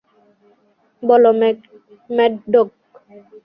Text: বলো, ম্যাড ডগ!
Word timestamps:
বলো, 1.03 1.31
ম্যাড 2.15 2.33
ডগ! 2.53 2.67